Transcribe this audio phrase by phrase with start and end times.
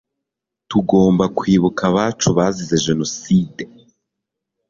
[0.69, 3.63] tugomba kwibuka abacu bazize jenoside